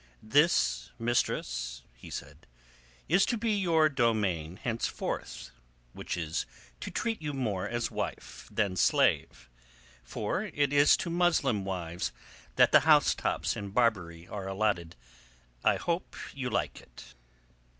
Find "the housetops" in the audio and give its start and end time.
12.71-13.55